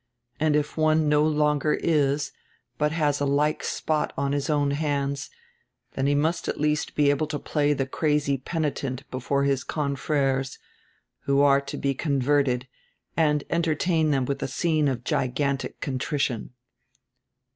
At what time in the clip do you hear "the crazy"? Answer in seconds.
7.73-8.39